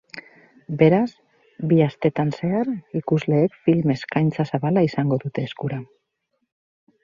Beraz, 0.77 1.11
bi 1.73 1.77
astetan 1.89 2.33
zehar, 2.39 2.73
ikusleek 3.01 3.61
film 3.69 3.95
eskaintza 3.99 4.49
zabala 4.55 4.87
izango 4.91 5.23
dute 5.29 5.49
eskura. 5.51 5.83